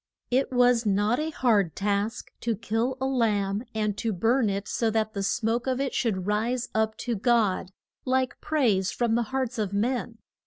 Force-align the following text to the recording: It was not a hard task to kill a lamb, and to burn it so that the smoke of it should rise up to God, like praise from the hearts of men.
It 0.31 0.51
was 0.51 0.83
not 0.83 1.19
a 1.19 1.29
hard 1.29 1.75
task 1.75 2.31
to 2.41 2.55
kill 2.55 2.97
a 2.99 3.05
lamb, 3.05 3.63
and 3.75 3.95
to 3.99 4.11
burn 4.11 4.49
it 4.49 4.67
so 4.67 4.89
that 4.89 5.13
the 5.13 5.21
smoke 5.21 5.67
of 5.67 5.79
it 5.79 5.93
should 5.93 6.25
rise 6.25 6.69
up 6.73 6.97
to 7.05 7.15
God, 7.15 7.69
like 8.03 8.41
praise 8.41 8.91
from 8.91 9.13
the 9.13 9.21
hearts 9.29 9.59
of 9.59 9.73
men. 9.73 10.17